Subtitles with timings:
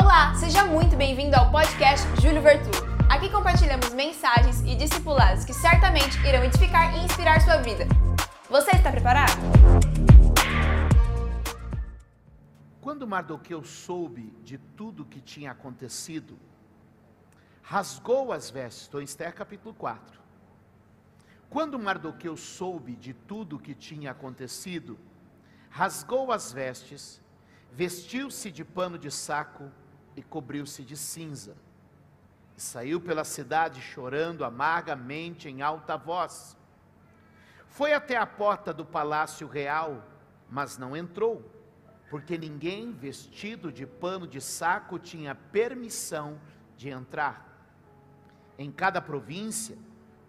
[0.00, 2.70] Olá, seja muito bem-vindo ao podcast Júlio Vertu.
[3.10, 7.84] Aqui compartilhamos mensagens e discipulados que certamente irão edificar e inspirar sua vida.
[8.48, 9.32] Você está preparado?
[12.80, 16.38] Quando Mardoqueu soube de tudo que tinha acontecido,
[17.60, 20.20] rasgou as vestes, estou em Esther capítulo 4.
[21.50, 24.96] Quando Mardoqueu soube de tudo que tinha acontecido,
[25.68, 27.20] rasgou as vestes,
[27.72, 29.68] vestiu-se de pano de saco
[30.18, 31.56] e cobriu-se de cinza.
[32.56, 36.56] E saiu pela cidade chorando amargamente em alta voz.
[37.68, 40.04] Foi até a porta do palácio real,
[40.50, 41.48] mas não entrou,
[42.10, 46.40] porque ninguém vestido de pano de saco tinha permissão
[46.76, 47.46] de entrar.
[48.58, 49.78] Em cada província,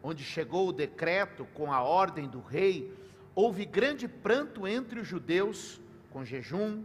[0.03, 2.95] onde chegou o decreto com a ordem do rei,
[3.33, 5.81] houve grande pranto entre os judeus,
[6.11, 6.83] com jejum,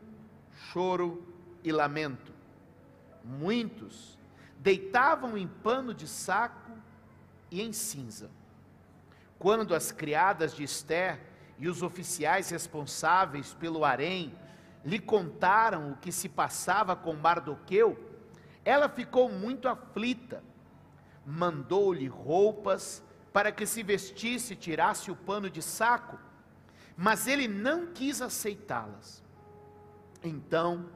[0.52, 1.22] choro
[1.62, 2.33] e lamento.
[3.24, 4.18] Muitos
[4.58, 6.70] deitavam em pano de saco
[7.50, 8.30] e em cinza.
[9.38, 11.20] Quando as criadas de Esther
[11.58, 14.34] e os oficiais responsáveis pelo harém
[14.84, 17.98] lhe contaram o que se passava com Mardoqueu,
[18.64, 20.42] ela ficou muito aflita.
[21.26, 26.18] Mandou-lhe roupas para que se vestisse e tirasse o pano de saco,
[26.96, 29.24] mas ele não quis aceitá-las.
[30.22, 30.86] Então,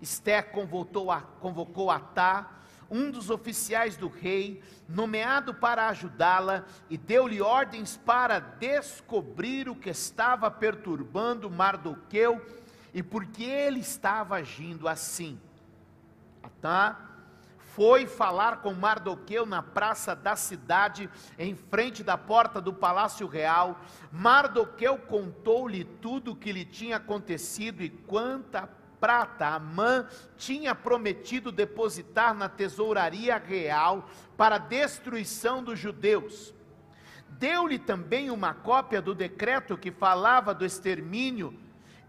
[0.00, 2.50] Esther convocou, a, convocou Atá,
[2.90, 9.90] um dos oficiais do rei, nomeado para ajudá-la, e deu-lhe ordens para descobrir o que
[9.90, 12.44] estava perturbando Mardoqueu
[12.92, 15.40] e por que ele estava agindo assim.
[16.42, 17.10] Atá
[17.74, 23.80] foi falar com Mardoqueu na praça da cidade, em frente da porta do palácio real.
[24.12, 28.68] Mardoqueu contou-lhe tudo o que lhe tinha acontecido e quanta
[29.04, 36.54] prata Amã tinha prometido depositar na tesouraria real para destruição dos judeus.
[37.28, 41.54] Deu-lhe também uma cópia do decreto que falava do extermínio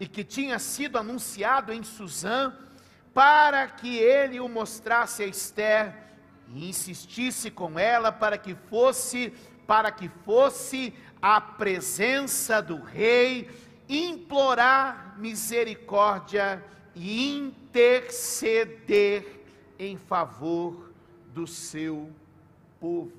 [0.00, 2.54] e que tinha sido anunciado em Suzã
[3.12, 5.94] para que ele o mostrasse a Esther
[6.48, 9.34] e insistisse com ela para que fosse
[9.66, 13.50] para que fosse à presença do rei
[13.86, 16.64] implorar misericórdia
[16.96, 19.24] e interceder
[19.78, 20.90] em favor
[21.26, 22.10] do seu
[22.80, 23.12] povo.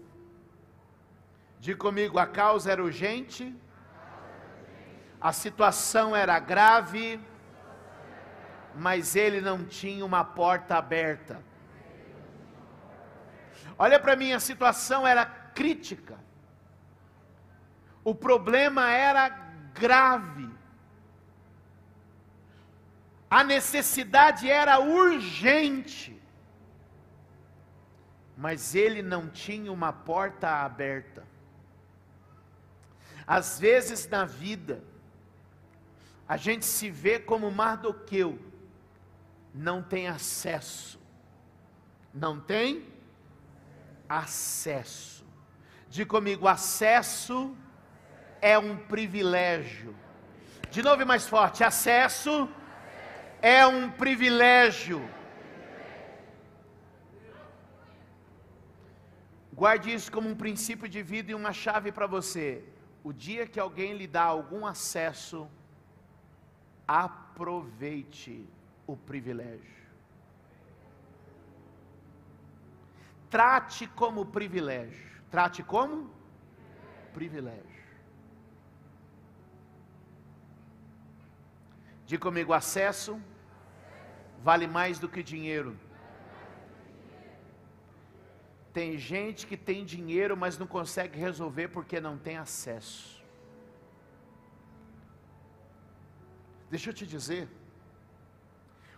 [1.59, 3.55] Diga comigo, a causa era urgente,
[5.21, 7.19] a situação era grave,
[8.75, 11.39] mas ele não tinha uma porta aberta.
[13.77, 16.17] Olha para mim, a situação era crítica.
[18.03, 19.29] O problema era
[19.73, 20.56] grave.
[23.29, 26.17] A necessidade era urgente.
[28.38, 31.25] Mas ele não tinha uma porta aberta.
[33.25, 34.81] Às vezes na vida,
[36.27, 38.39] a gente se vê como Mardoqueu,
[39.53, 40.99] não tem acesso.
[42.13, 42.85] Não tem
[44.07, 45.25] acesso.
[45.89, 47.55] Diga comigo, acesso
[48.41, 49.95] é um privilégio.
[50.69, 52.49] De novo e mais forte, acesso
[53.41, 55.01] é um privilégio.
[59.53, 62.63] Guarde isso como um princípio de vida e uma chave para você.
[63.03, 65.49] O dia que alguém lhe dá algum acesso,
[66.87, 68.47] aproveite
[68.85, 69.77] o privilégio.
[73.29, 75.07] Trate como privilégio.
[75.29, 76.09] Trate como
[77.13, 77.76] privilégio.
[82.07, 83.22] Diga comigo: acesso
[84.41, 85.78] vale mais do que dinheiro.
[88.73, 93.22] Tem gente que tem dinheiro, mas não consegue resolver porque não tem acesso.
[96.69, 97.50] Deixa eu te dizer,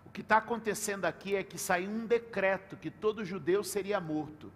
[0.05, 4.51] o que está acontecendo aqui é que saiu um decreto que todo judeu seria morto.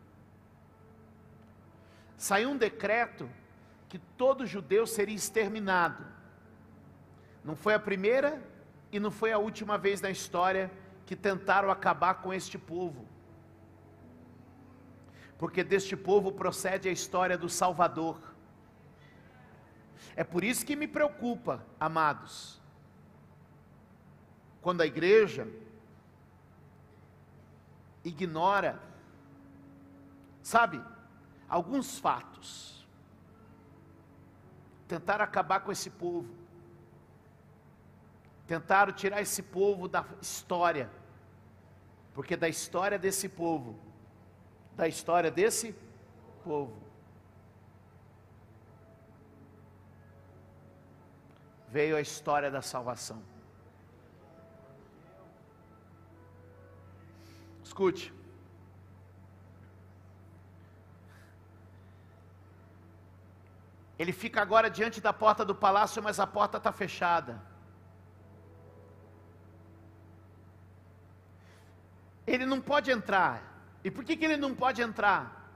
[2.18, 3.30] Saiu um decreto
[3.90, 6.13] que todo judeu seria exterminado.
[7.44, 8.42] Não foi a primeira
[8.92, 10.72] e não foi a última vez na história
[11.06, 13.06] que tentaram acabar com este povo.
[15.38, 18.18] Porque deste povo procede a história do Salvador.
[20.16, 22.62] É por isso que me preocupa, amados,
[24.62, 25.48] quando a igreja
[28.04, 28.80] ignora,
[30.42, 30.82] sabe,
[31.50, 32.88] alguns fatos,
[34.88, 36.43] tentar acabar com esse povo,
[38.48, 40.90] tentaram tirar esse povo da história,
[42.14, 43.80] Porque da história desse povo,
[44.76, 45.76] da história desse
[46.44, 46.78] povo,
[51.70, 53.24] veio a história da salvação.
[57.64, 58.14] Escute.
[63.98, 67.53] Ele fica agora diante da porta do palácio, mas a porta está fechada.
[72.34, 73.62] Ele não pode entrar.
[73.84, 75.48] E por que, que ele não pode entrar?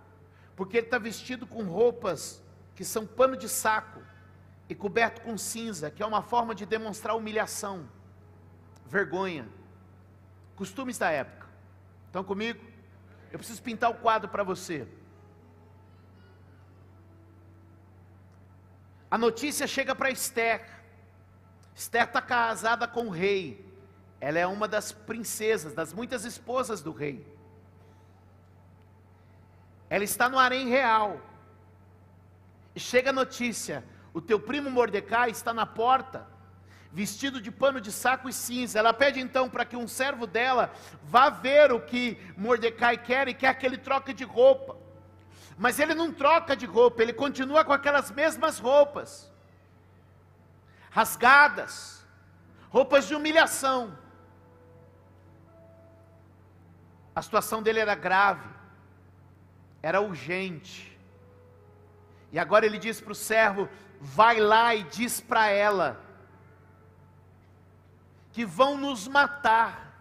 [0.55, 2.39] Porque ele está vestido com roupas
[2.75, 3.99] que são pano de saco
[4.69, 7.89] e coberto com cinza, que é uma forma de demonstrar humilhação,
[8.85, 9.49] vergonha,
[10.55, 11.47] costumes da época.
[12.05, 12.63] Estão comigo?
[13.31, 14.87] Eu preciso pintar o quadro para você.
[19.09, 20.63] A notícia chega para Esther.
[21.73, 23.66] Esther está casada com o rei.
[24.19, 27.25] Ela é uma das princesas, das muitas esposas do rei.
[29.89, 31.21] Ela está no harém real.
[32.75, 33.83] E chega a notícia:
[34.13, 36.27] o teu primo Mordecai está na porta,
[36.91, 38.79] vestido de pano de saco e cinza.
[38.79, 40.73] Ela pede então para que um servo dela
[41.03, 44.75] vá ver o que Mordecai quer e quer que ele troque de roupa.
[45.57, 49.31] Mas ele não troca de roupa, ele continua com aquelas mesmas roupas,
[50.91, 52.05] rasgadas,
[52.69, 53.97] roupas de humilhação.
[57.17, 58.47] A situação dele era grave,
[59.81, 60.95] era urgente.
[62.31, 63.67] E agora ele diz para o servo:
[63.99, 65.99] vai lá e diz para ela
[68.31, 69.99] que vão nos matar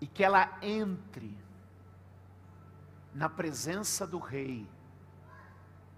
[0.00, 1.36] e que ela entre
[3.12, 4.66] na presença do Rei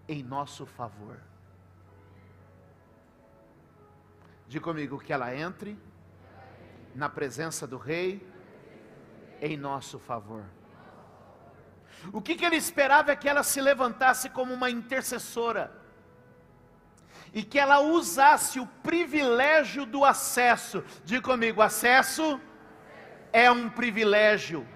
[0.09, 1.21] em nosso favor.
[4.49, 5.79] Diga comigo que ela entre
[6.95, 8.27] na presença do Rei
[9.41, 10.45] em nosso favor.
[12.13, 15.73] O que, que ele esperava é que ela se levantasse como uma intercessora
[17.33, 20.85] e que ela usasse o privilégio do acesso.
[21.05, 22.41] Diga comigo: acesso
[23.33, 24.67] é um privilégio.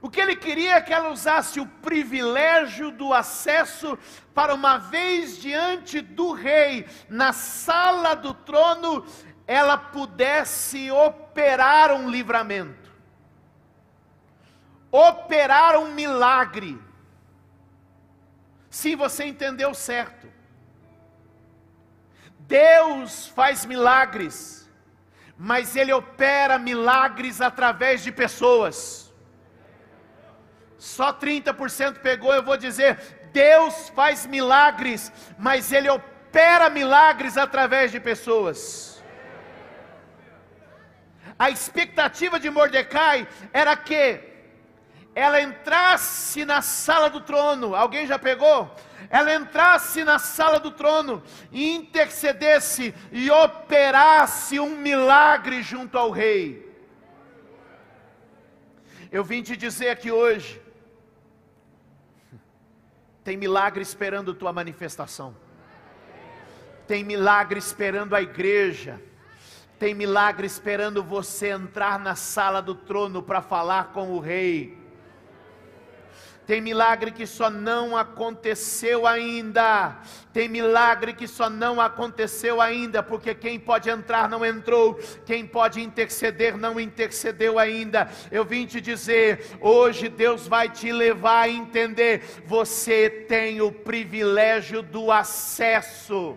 [0.00, 3.98] O que ele queria é que ela usasse o privilégio do acesso
[4.32, 9.04] para uma vez diante do rei, na sala do trono,
[9.46, 12.90] ela pudesse operar um livramento,
[14.92, 16.80] operar um milagre.
[18.68, 20.30] Se você entendeu certo.
[22.38, 24.68] Deus faz milagres,
[25.36, 29.09] mas Ele opera milagres através de pessoas
[30.80, 32.98] só 30% pegou, eu vou dizer:
[33.32, 39.04] Deus faz milagres, mas Ele opera milagres através de pessoas.
[41.38, 44.20] A expectativa de Mordecai era que
[45.14, 48.74] ela entrasse na sala do trono, alguém já pegou?
[49.10, 51.22] Ela entrasse na sala do trono
[51.52, 56.70] e intercedesse e operasse um milagre junto ao rei.
[59.12, 60.62] Eu vim te dizer aqui hoje,
[63.30, 65.36] tem milagre esperando tua manifestação.
[66.88, 69.00] Tem milagre esperando a igreja.
[69.78, 74.76] Tem milagre esperando você entrar na sala do trono para falar com o rei.
[76.50, 79.96] Tem milagre que só não aconteceu ainda.
[80.32, 85.80] Tem milagre que só não aconteceu ainda, porque quem pode entrar não entrou, quem pode
[85.80, 88.10] interceder não intercedeu ainda.
[88.32, 94.82] Eu vim te dizer, hoje Deus vai te levar a entender, você tem o privilégio
[94.82, 96.36] do acesso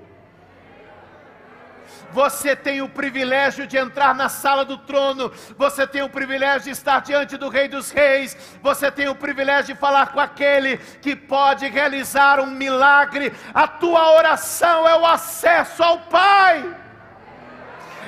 [2.13, 6.70] você tem o privilégio de entrar na sala do trono, você tem o privilégio de
[6.70, 11.15] estar diante do Rei dos Reis, você tem o privilégio de falar com aquele que
[11.15, 13.34] pode realizar um milagre.
[13.53, 16.77] A tua oração é o acesso ao Pai.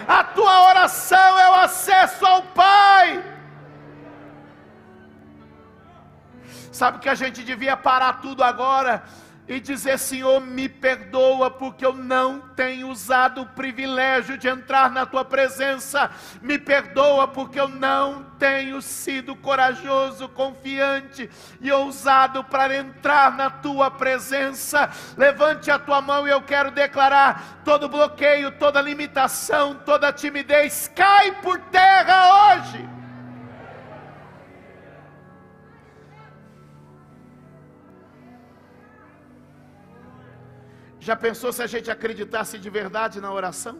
[0.07, 3.23] A tua oração é o acesso ao Pai.
[6.71, 9.03] Sabe que a gente devia parar tudo agora
[9.47, 15.05] e dizer: Senhor, me perdoa, porque eu não tenho usado o privilégio de entrar na
[15.05, 16.09] tua presença,
[16.41, 21.29] me perdoa, porque eu não tenho sido corajoso, confiante
[21.61, 24.89] e ousado para entrar na tua presença.
[25.17, 31.31] Levante a tua mão e eu quero declarar: todo bloqueio, toda limitação, toda timidez cai
[31.41, 32.94] por terra hoje.
[41.07, 43.75] Já pensou se a gente acreditasse de verdade na oração?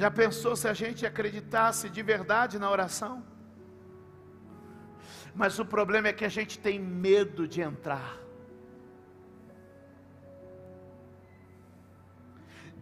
[0.00, 3.14] Já pensou se a gente acreditasse de verdade na oração?
[5.40, 8.10] Mas o problema é que a gente tem medo de entrar.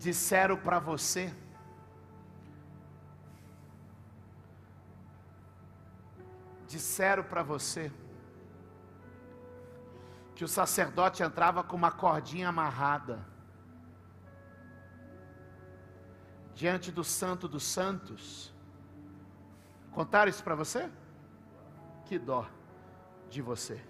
[0.09, 1.25] Disseram para você,
[6.77, 7.91] disseram para você
[10.35, 13.27] que o sacerdote entrava com uma cordinha amarrada
[16.55, 18.53] diante do Santo dos Santos.
[19.93, 20.91] Contaram isso para você?
[22.05, 22.47] Que dó
[23.31, 23.83] de você.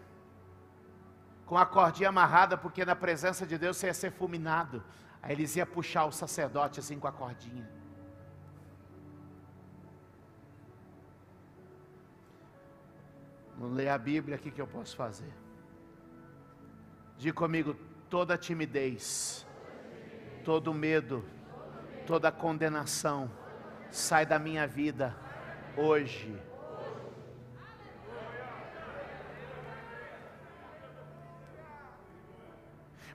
[1.45, 4.85] Com a cordinha amarrada, porque na presença de Deus você ia ser fulminado.
[5.21, 7.69] Aí eles iam puxar o sacerdote assim com a cordinha.
[13.59, 15.33] Não ler a Bíblia, o que, que eu posso fazer?
[17.17, 17.75] Diga comigo,
[18.11, 19.47] toda timidez,
[20.45, 21.25] todo medo,
[22.07, 23.31] toda condenação
[23.91, 25.17] sai da minha vida
[25.77, 26.39] hoje.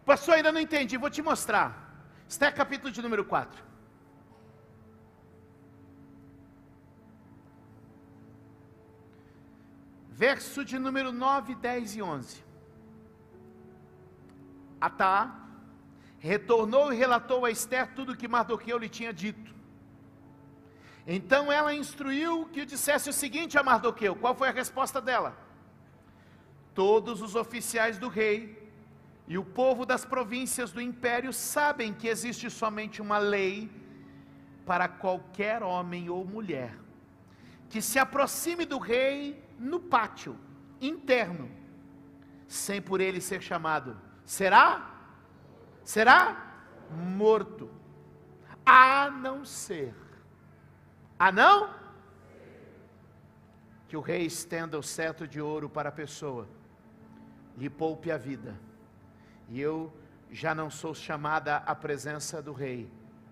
[0.03, 1.89] Pastor, ainda não entendi, vou te mostrar.
[2.27, 3.70] Está é capítulo de número 4.
[10.21, 12.43] Verso de número 9, 10 e 11.
[14.79, 15.15] Atá
[16.19, 19.51] retornou e relatou a Esther tudo o que Mardoqueu lhe tinha dito.
[21.07, 25.35] Então ela instruiu que dissesse o seguinte a Mardoqueu: qual foi a resposta dela?
[26.75, 28.71] Todos os oficiais do rei
[29.27, 33.71] e o povo das províncias do império sabem que existe somente uma lei
[34.67, 36.77] para qualquer homem ou mulher
[37.71, 40.37] que se aproxime do rei no pátio
[40.81, 41.49] interno,
[42.45, 43.97] sem por ele ser chamado.
[44.25, 44.93] Será?
[45.81, 46.65] Será?
[46.91, 47.71] Morto.
[48.65, 49.95] A não ser.
[51.17, 51.73] A não?
[53.87, 56.49] Que o rei estenda o cetro de ouro para a pessoa,
[57.57, 58.59] lhe poupe a vida.
[59.47, 59.93] E eu
[60.29, 62.91] já não sou chamada à presença do rei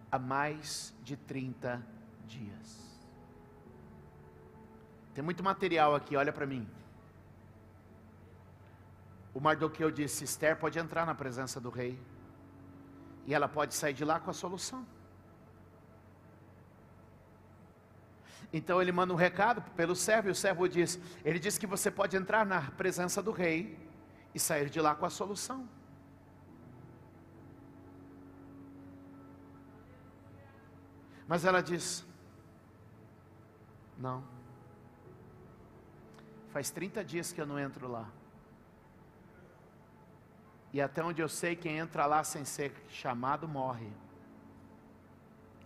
[0.09, 1.85] há mais de 30
[2.25, 2.88] dias.
[5.13, 6.67] Tem muito material aqui, olha para mim.
[9.33, 11.99] O Mardoqueu disse: Esther pode entrar na presença do rei,
[13.25, 14.85] e ela pode sair de lá com a solução.
[18.51, 21.91] Então ele manda um recado pelo servo, e o servo diz: Ele diz que você
[21.91, 23.77] pode entrar na presença do rei
[24.33, 25.67] e sair de lá com a solução.
[31.27, 32.03] Mas ela diz:
[33.97, 34.38] Não.
[36.51, 38.09] Faz 30 dias que eu não entro lá.
[40.71, 43.91] E até onde eu sei, quem entra lá sem ser chamado morre.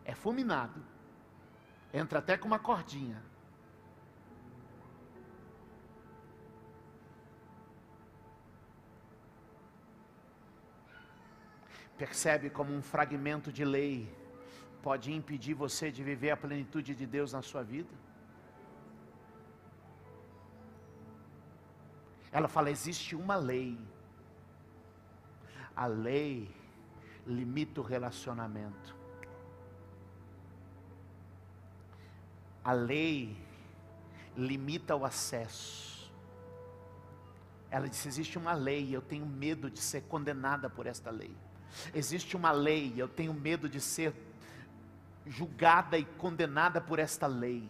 [0.05, 0.81] É fulminado.
[1.93, 3.21] Entra até com uma cordinha.
[11.97, 14.11] Percebe como um fragmento de lei
[14.81, 17.89] pode impedir você de viver a plenitude de Deus na sua vida?
[22.33, 23.79] Ela fala: existe uma lei.
[25.75, 26.53] A lei
[27.25, 28.95] limita o relacionamento.
[32.63, 33.37] A lei
[34.35, 36.11] limita o acesso.
[37.69, 41.35] Ela disse: existe uma lei, eu tenho medo de ser condenada por esta lei.
[41.93, 44.13] Existe uma lei, eu tenho medo de ser
[45.25, 47.69] julgada e condenada por esta lei.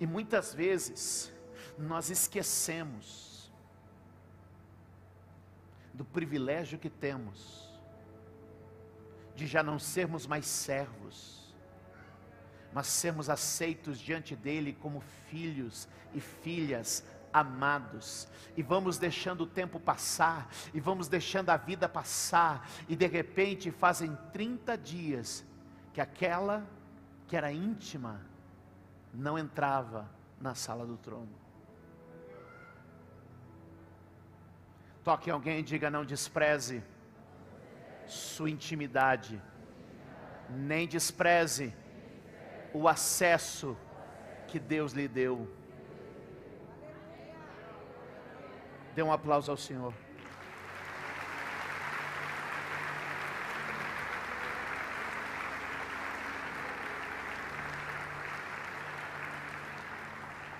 [0.00, 1.32] E muitas vezes
[1.78, 3.50] nós esquecemos
[5.92, 7.66] do privilégio que temos
[9.34, 11.54] de já não sermos mais servos,
[12.72, 19.78] mas sermos aceitos diante dele como filhos e filhas amados, e vamos deixando o tempo
[19.78, 25.44] passar, e vamos deixando a vida passar, e de repente fazem 30 dias
[25.92, 26.66] que aquela
[27.28, 28.22] que era íntima
[29.12, 30.08] não entrava
[30.40, 31.45] na sala do trono.
[35.06, 36.82] Toque alguém e diga: não despreze
[38.06, 39.40] sua intimidade,
[40.50, 41.72] nem despreze
[42.74, 43.76] o acesso
[44.48, 45.48] que Deus lhe deu.
[48.96, 49.94] Dê um aplauso ao Senhor.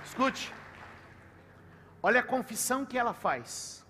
[0.05, 0.55] Escute,
[2.01, 3.86] Olha a confissão que ela faz.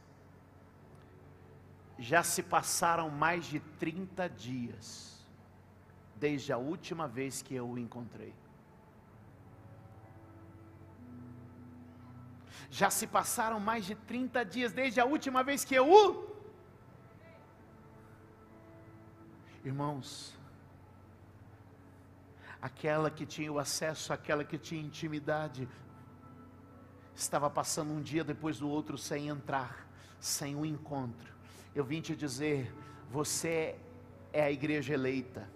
[2.11, 5.27] Já se passaram mais de 30 dias
[6.15, 8.33] desde a última vez que eu o encontrei.
[12.71, 16.37] Já se passaram mais de 30 dias desde a última vez que eu o.
[19.65, 20.39] Irmãos,
[22.63, 25.69] aquela que tinha o acesso, aquela que tinha intimidade,
[27.17, 29.89] estava passando um dia depois do outro sem entrar,
[30.21, 31.36] sem um encontro.
[31.77, 32.75] Eu vim te dizer,
[33.11, 33.77] você
[34.33, 35.47] é a igreja eleita.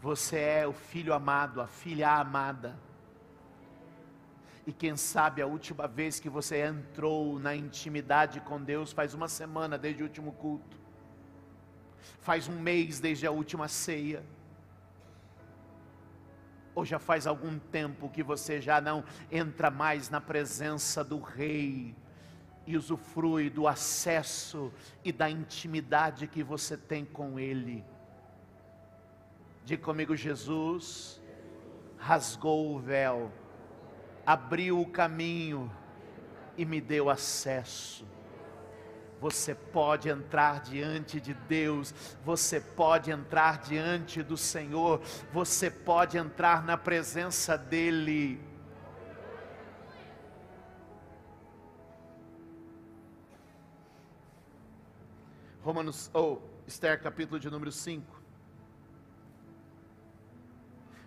[0.00, 2.74] Você é o filho amado, a filha amada.
[4.66, 9.28] E quem sabe a última vez que você entrou na intimidade com Deus faz uma
[9.28, 10.80] semana desde o último culto,
[12.20, 14.24] faz um mês desde a última ceia,
[16.74, 21.94] ou já faz algum tempo que você já não entra mais na presença do Rei
[22.68, 24.72] e usufrui do acesso
[25.04, 27.84] e da intimidade que você tem com Ele.
[29.64, 31.20] Diga comigo, Jesus
[31.98, 33.32] rasgou o véu
[34.28, 35.72] abriu o caminho
[36.54, 38.06] e me deu acesso.
[39.22, 45.00] Você pode entrar diante de Deus, você pode entrar diante do Senhor,
[45.32, 48.38] você pode entrar na presença dEle.
[55.62, 58.22] Romanos, ou oh, Esther, capítulo de número 5,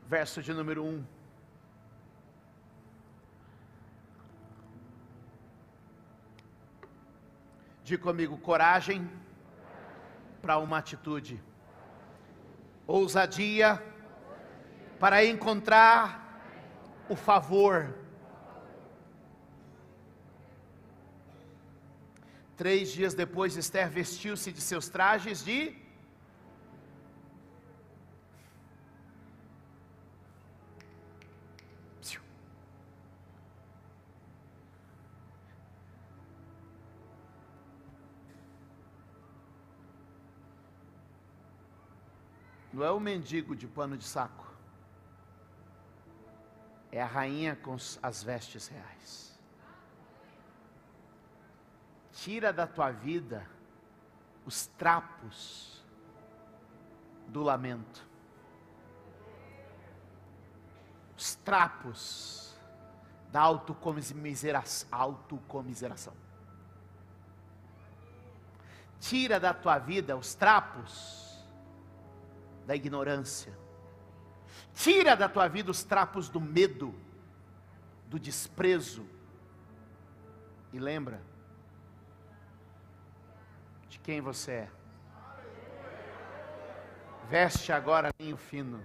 [0.08, 1.06] verso de número 1.
[7.84, 9.10] Diga comigo, coragem
[10.42, 11.42] para uma atitude,
[12.86, 13.82] ousadia
[15.00, 16.42] para encontrar
[17.10, 17.94] o favor.
[22.62, 25.76] Três dias depois, Esther vestiu-se de seus trajes de
[42.72, 44.54] Não é o mendigo de pano de saco.
[46.92, 49.31] É a rainha com as vestes reais.
[52.22, 53.50] Tira da tua vida
[54.46, 55.84] os trapos
[57.28, 58.08] do lamento.
[61.18, 62.56] Os trapos
[63.32, 66.14] da autocomiseração.
[69.00, 71.44] Tira da tua vida os trapos
[72.68, 73.58] da ignorância.
[74.76, 76.94] Tira da tua vida os trapos do medo,
[78.06, 79.04] do desprezo.
[80.72, 81.31] E lembra
[84.04, 84.68] quem você é.
[87.30, 88.84] Veste agora linho fino.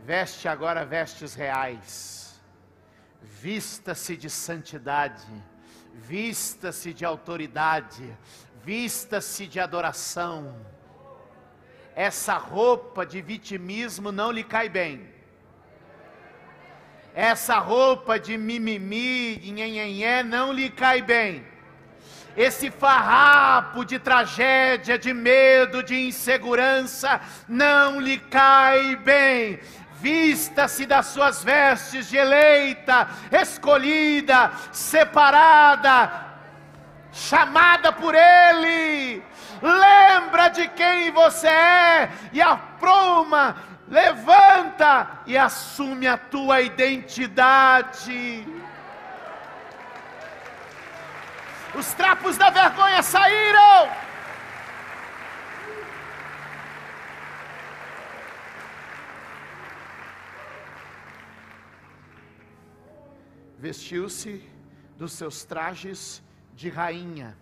[0.00, 2.40] Veste agora vestes reais.
[3.22, 5.26] Vista-se de santidade.
[5.94, 8.16] Vista-se de autoridade.
[8.64, 10.54] Vista-se de adoração
[11.94, 15.06] essa roupa de vitimismo não lhe cai bem.
[17.14, 21.44] Essa roupa de mimimi, de nhenhenhé, não lhe cai bem.
[22.36, 29.60] Esse farrapo de tragédia, de medo, de insegurança, não lhe cai bem
[30.00, 36.26] vista-se das suas vestes de eleita, escolhida, separada,
[37.12, 39.22] chamada por Ele
[39.62, 43.56] lembra de quem você é e apruma,
[43.88, 48.44] levanta e assume a tua identidade.
[51.74, 53.90] Os trapos da vergonha saíram.
[63.58, 64.48] Vestiu-se
[64.98, 66.22] dos seus trajes
[66.54, 67.36] de rainha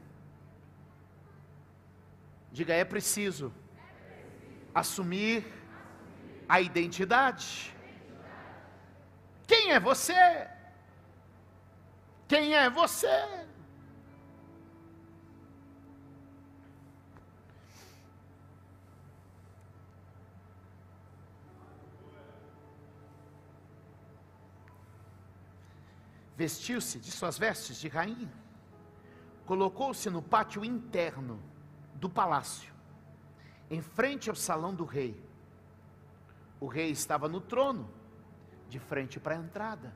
[2.53, 3.53] Diga, é preciso
[4.75, 5.47] assumir
[6.49, 7.75] a identidade.
[9.47, 10.49] Quem é você?
[12.27, 13.40] Quem é você?
[26.41, 28.33] Vestiu-se de suas vestes de rainha,
[29.45, 31.39] colocou-se no pátio interno
[31.97, 32.73] do palácio,
[33.69, 35.23] em frente ao salão do rei.
[36.59, 37.91] O rei estava no trono,
[38.71, 39.95] de frente para a entrada.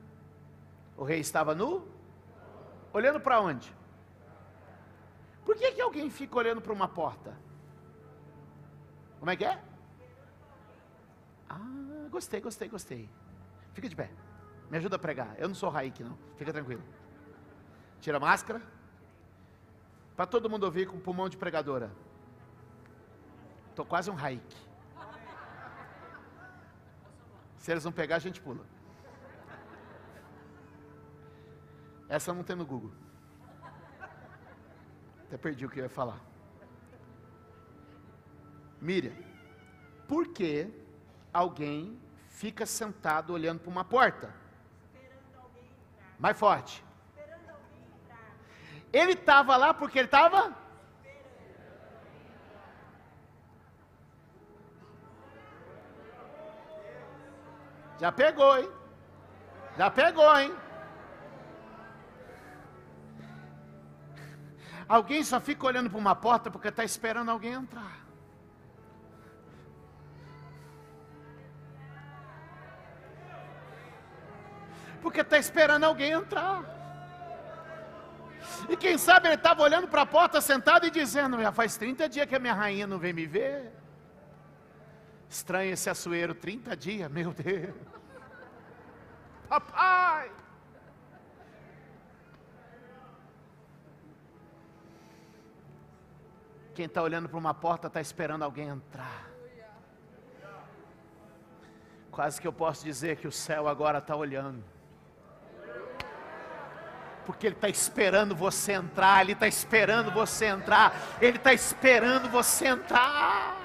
[0.95, 1.87] O rei estava nu,
[2.93, 3.75] olhando para onde?
[5.43, 7.35] Por que, que alguém fica olhando para uma porta?
[9.17, 9.59] Como é que é?
[11.49, 13.09] Ah, gostei, gostei, gostei.
[13.73, 14.11] Fica de pé.
[14.69, 15.35] Me ajuda a pregar.
[15.37, 16.17] Eu não sou Raik, não.
[16.37, 16.83] Fica tranquilo.
[18.01, 18.61] Tira a máscara.
[20.15, 21.91] Para todo mundo ouvir com pulmão de pregadora.
[23.69, 24.55] Estou quase um Raik.
[27.57, 28.63] Se eles não pegar, a gente pula.
[32.07, 32.91] Essa não tem no Google.
[35.23, 36.21] Até perdi o que eu ia falar.
[38.79, 39.15] Miriam,
[40.07, 40.69] por que
[41.33, 41.99] alguém
[42.29, 44.44] fica sentado olhando para uma porta?
[46.19, 46.83] Mais forte.
[48.91, 50.53] Ele estava lá porque ele estava?
[57.99, 58.69] Já pegou, hein?
[59.77, 60.55] Já pegou, hein?
[64.87, 68.04] Alguém só fica olhando para uma porta porque está esperando alguém entrar.
[75.01, 76.63] Porque está esperando alguém entrar.
[78.69, 82.09] E quem sabe ele estava olhando para a porta sentado e dizendo: Já faz 30
[82.09, 83.71] dias que a minha rainha não vem me ver.
[85.29, 87.75] Estranho esse açoeiro, 30 dias, meu Deus.
[89.49, 90.31] Papai!
[96.73, 99.29] Quem está olhando para uma porta está esperando alguém entrar.
[102.11, 104.74] Quase que eu posso dizer que o céu agora está olhando.
[107.25, 112.67] Porque Ele está esperando você entrar, Ele está esperando você entrar, Ele está esperando você
[112.67, 113.57] entrar.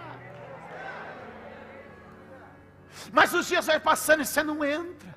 [3.13, 5.10] Mas os dias vai passando e você não entra.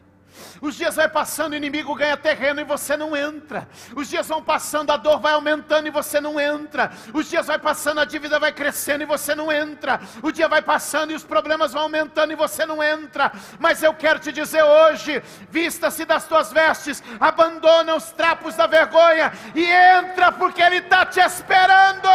[0.62, 3.68] Os dias vai passando, o inimigo ganha terreno e você não entra.
[3.96, 6.92] Os dias vão passando, a dor vai aumentando e você não entra.
[7.14, 10.00] Os dias vai passando, a dívida vai crescendo e você não entra.
[10.22, 13.32] O dia vai passando e os problemas vão aumentando e você não entra.
[13.60, 19.32] Mas eu quero te dizer hoje: vista-se das tuas vestes, abandona os trapos da vergonha
[19.56, 22.10] e entra, porque Ele está te esperando.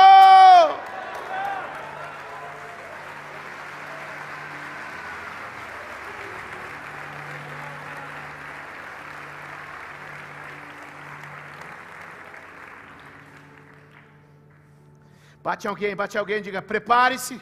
[15.42, 17.40] Bate alguém, bate alguém, diga: prepare-se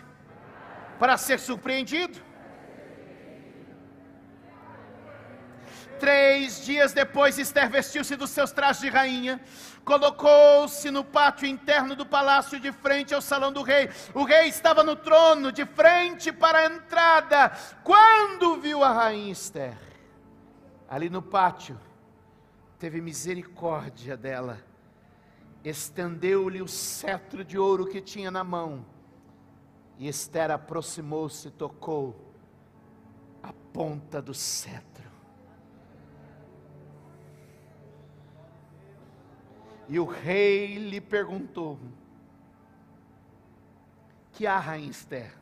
[0.99, 2.27] para ser surpreendido.
[5.99, 9.41] Três dias depois, Esther vestiu-se dos seus trajes de rainha,
[9.83, 13.89] colocou-se no pátio interno do palácio, de frente ao salão do rei.
[14.13, 17.51] O rei estava no trono, de frente para a entrada.
[17.83, 19.79] Quando viu a rainha Esther,
[20.87, 21.81] ali no pátio,
[22.79, 24.61] teve misericórdia dela
[25.69, 28.85] estendeu-lhe o cetro de ouro que tinha na mão.
[29.99, 32.15] E Esther aproximou-se e tocou
[33.43, 35.11] a ponta do cetro.
[39.89, 41.79] E o rei lhe perguntou:
[44.33, 45.33] Que há, rainha Esther?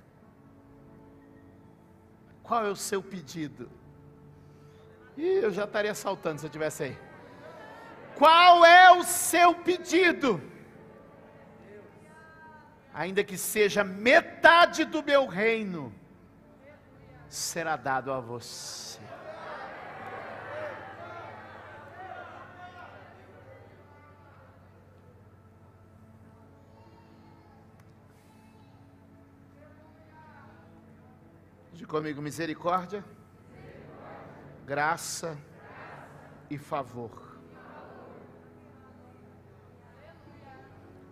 [2.43, 3.71] Qual é o seu pedido?
[5.17, 7.04] E eu já estaria saltando se eu estivesse aí.
[8.16, 10.40] Qual é o seu pedido?
[12.92, 15.92] Ainda que seja metade do meu reino,
[17.29, 19.00] será dado a você.
[31.72, 33.05] Diga comigo: misericórdia,
[34.64, 35.37] graça
[36.48, 37.34] e favor.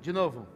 [0.03, 0.49] De novo.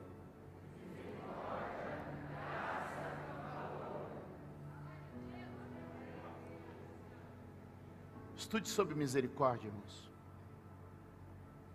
[8.36, 10.10] Estude sobre misericórdia, irmãos.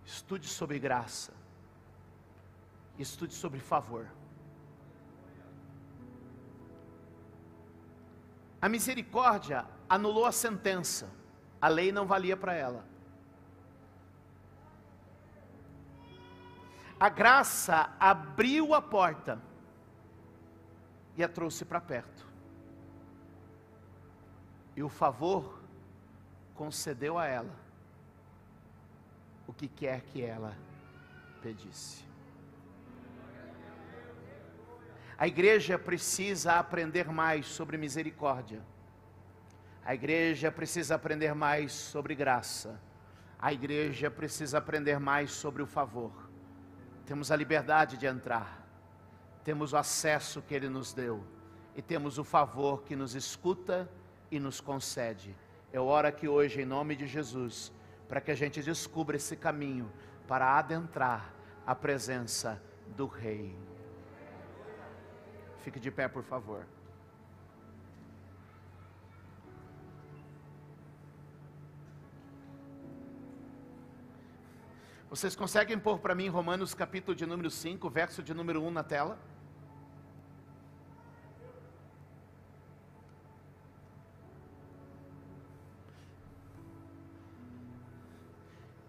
[0.05, 1.31] Estude sobre graça.
[2.99, 4.05] Estude sobre favor.
[8.61, 11.09] A misericórdia anulou a sentença.
[11.61, 12.90] A lei não valia para ela.
[17.01, 19.41] A graça abriu a porta
[21.17, 22.27] e a trouxe para perto.
[24.75, 25.63] E o favor
[26.53, 27.55] concedeu a ela
[29.47, 30.55] o que quer que ela
[31.41, 32.05] pedisse.
[35.17, 38.61] A igreja precisa aprender mais sobre misericórdia,
[39.83, 42.79] A igreja precisa aprender mais sobre graça.
[43.39, 46.20] A igreja precisa aprender mais sobre o favor.
[47.11, 48.65] Temos a liberdade de entrar,
[49.43, 51.21] temos o acesso que Ele nos deu
[51.75, 53.91] e temos o favor que nos escuta
[54.31, 55.35] e nos concede.
[55.73, 57.69] Eu oro aqui hoje, em nome de Jesus,
[58.07, 59.91] para que a gente descubra esse caminho
[60.25, 61.33] para adentrar
[61.67, 62.63] a presença
[62.95, 63.59] do Rei.
[65.57, 66.65] Fique de pé, por favor.
[75.11, 78.81] Vocês conseguem pôr para mim Romanos capítulo de número 5, verso de número 1 na
[78.81, 79.19] tela?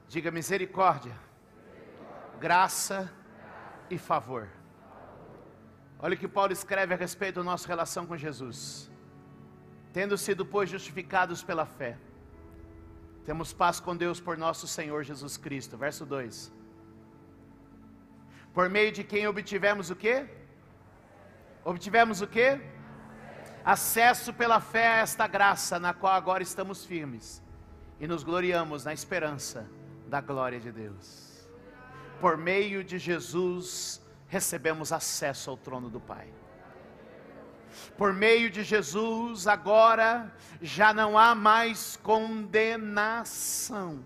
[0.07, 1.19] Diga misericórdia,
[2.39, 3.13] graça
[3.91, 4.49] e favor.
[5.99, 8.89] Olha o que Paulo escreve a respeito da nossa relação com Jesus.
[9.93, 11.99] Tendo sido, pois, justificados pela fé
[13.25, 15.77] temos paz com Deus por nosso Senhor Jesus Cristo.
[15.77, 16.53] Verso 2.
[18.53, 20.27] Por meio de quem obtivemos o quê?
[21.65, 22.61] Obtivemos o quê?
[23.65, 27.43] Acesso pela fé a esta graça na qual agora estamos firmes
[28.01, 29.71] e nos gloriamos na esperança
[30.09, 31.49] da glória de Deus.
[32.21, 36.42] Por meio de Jesus recebemos acesso ao trono do Pai
[37.97, 44.05] por meio de Jesus, agora já não há mais condenação.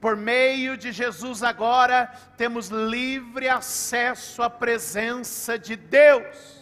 [0.00, 6.56] Por meio de Jesus, agora temos livre acesso à presença de Deus.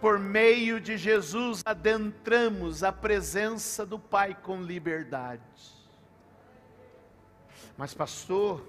[0.00, 5.42] Por meio de Jesus, adentramos a presença do Pai com liberdade.
[7.76, 8.64] Mas, pastor,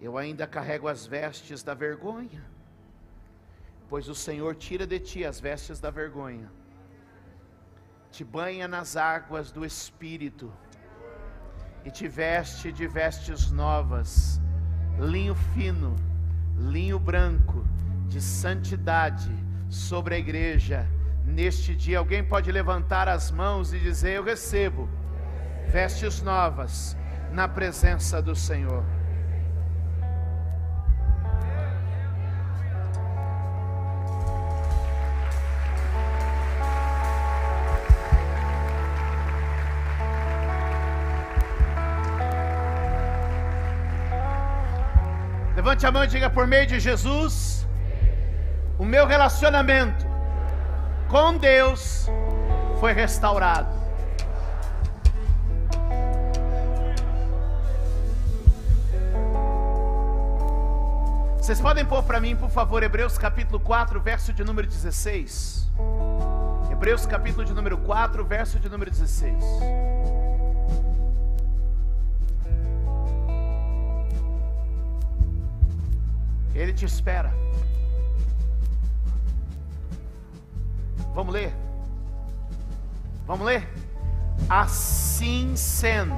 [0.00, 2.44] eu ainda carrego as vestes da vergonha,
[3.88, 6.50] pois o Senhor tira de ti as vestes da vergonha,
[8.10, 10.52] te banha nas águas do Espírito,
[11.84, 14.40] e te veste de vestes novas,
[14.98, 15.94] linho fino,
[16.56, 17.64] linho branco,
[18.08, 19.30] de santidade
[19.68, 20.86] sobre a igreja.
[21.24, 24.88] Neste dia, alguém pode levantar as mãos e dizer: Eu recebo
[25.68, 26.96] vestes novas
[27.32, 28.95] na presença do Senhor.
[46.36, 47.66] Por meio de Jesus,
[48.78, 50.04] o meu relacionamento
[51.08, 52.10] com Deus
[52.78, 53.74] foi restaurado.
[61.38, 65.70] Vocês podem pôr para mim, por favor, Hebreus capítulo 4, verso de número 16.
[66.70, 69.42] Hebreus capítulo de número 4, verso de número 16.
[76.56, 77.32] Ele te espera.
[81.14, 81.54] Vamos ler?
[83.26, 83.68] Vamos ler?
[84.48, 86.14] Assim sendo,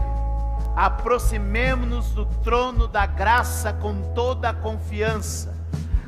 [0.76, 5.56] aproximemo-nos do trono da graça com toda a confiança,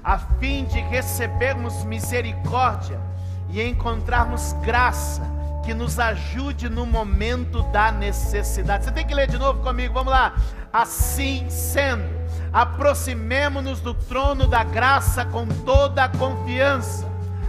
[0.02, 3.00] a fim de recebermos misericórdia
[3.48, 5.22] e encontrarmos graça
[5.64, 8.84] que nos ajude no momento da necessidade.
[8.84, 10.36] Você tem que ler de novo comigo, vamos lá.
[10.72, 12.19] Assim sendo,
[12.52, 17.08] aproximemo-nos do trono da graça com toda a confiança,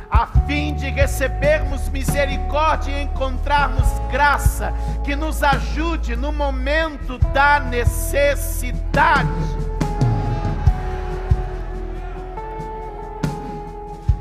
[0.10, 9.30] a fim de recebermos misericórdia e encontrarmos graça que nos ajude no momento da necessidade.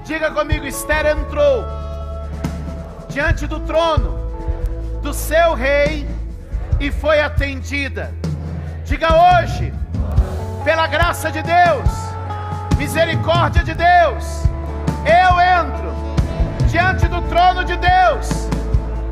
[0.04, 1.64] Diga comigo, Esther entrou
[3.08, 4.18] diante do trono
[5.02, 6.08] do seu rei
[6.78, 8.12] e foi atendida.
[8.84, 9.72] Diga hoje,
[10.64, 11.88] pela graça de Deus,
[12.76, 14.44] misericórdia de Deus,
[15.04, 15.90] eu entro
[16.68, 18.28] diante do trono de Deus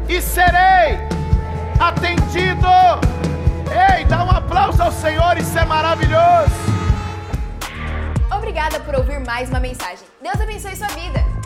[0.09, 0.99] e serei
[1.81, 2.69] atendido.
[3.97, 6.69] Ei, dá um aplauso ao Senhor, isso é maravilhoso.
[8.31, 10.07] Obrigada por ouvir mais uma mensagem.
[10.23, 11.38] Deus abençoe sua vida.